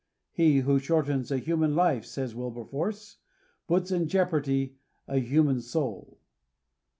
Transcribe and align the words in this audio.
«* 0.17 0.31
He 0.31 0.61
who 0.61 0.79
shortens 0.79 1.29
a 1.29 1.37
human 1.37 1.75
life,*' 1.75 2.07
says 2.07 2.33
Wilberforce, 2.33 3.17
"puts 3.67 3.91
in 3.91 4.07
jeopardy 4.07 4.77
a 5.07 5.19
human 5.19 5.61
soul." 5.61 6.17